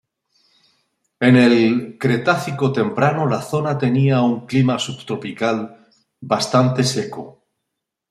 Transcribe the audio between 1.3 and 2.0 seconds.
el